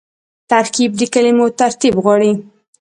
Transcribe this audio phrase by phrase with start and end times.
[0.49, 2.31] ترکیب د کلمو ترتیب غواړي.